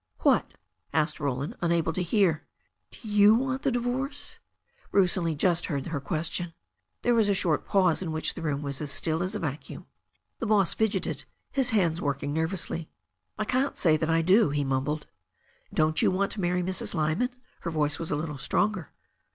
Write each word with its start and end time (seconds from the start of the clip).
"What?" 0.21 0.55
asked 0.93 1.19
Roland, 1.19 1.55
unable 1.61 1.93
to 1.93 2.01
hear. 2.01 2.43
"Do 2.89 3.07
you 3.07 3.35
want 3.35 3.61
the 3.61 3.69
divorce?" 3.69 4.39
Bruce 4.89 5.15
only 5.15 5.35
just 5.35 5.67
heard 5.67 5.85
her 5.85 5.99
question. 5.99 6.55
There 7.03 7.13
was 7.13 7.29
a 7.29 7.35
short 7.35 7.67
pause, 7.67 8.01
in 8.01 8.11
which 8.11 8.33
the 8.33 8.41
room 8.41 8.63
was 8.63 8.81
as 8.81 8.91
still 8.91 9.21
as 9.21 9.35
a 9.35 9.39
vacuum. 9.39 9.85
The 10.39 10.47
boss 10.47 10.73
fidgeted, 10.73 11.25
his 11.51 11.69
hands 11.69 12.01
working 12.01 12.33
nervously. 12.33 12.89
"I 13.37 13.45
can't 13.45 13.77
say 13.77 13.95
that 13.95 14.09
I 14.09 14.23
do," 14.23 14.49
he 14.49 14.63
mumbled. 14.63 15.05
"Don't 15.71 16.01
you 16.01 16.09
want 16.09 16.31
to 16.31 16.41
marry 16.41 16.63
Mrs. 16.63 16.95
Lyman?" 16.95 17.29
Her 17.61 17.69
voice 17.69 17.99
was 17.99 18.09
a 18.09 18.15
little 18.15 18.39
stronger. 18.39 18.93